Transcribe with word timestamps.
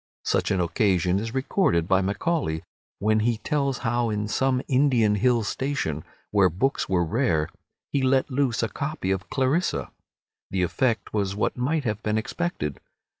Such 0.25 0.49
an 0.49 0.59
occasion 0.59 1.19
is 1.19 1.35
recorded 1.35 1.87
by 1.87 2.01
Macaulay, 2.01 2.63
when 2.97 3.19
he 3.19 3.37
tells 3.37 3.77
how 3.85 4.09
in 4.09 4.27
some 4.27 4.59
Indian 4.67 5.13
hill 5.13 5.43
station, 5.43 6.03
where 6.31 6.49
books 6.49 6.89
were 6.89 7.05
rare, 7.05 7.49
he 7.91 8.01
let 8.01 8.31
loose 8.31 8.63
a 8.63 8.67
copy 8.67 9.11
of 9.11 9.29
"Clarissa." 9.29 9.91
The 10.49 10.63
effect 10.63 11.13
was 11.13 11.35
what 11.35 11.55
might 11.55 11.83
have 11.83 12.01
been 12.01 12.17
expected. 12.17 12.79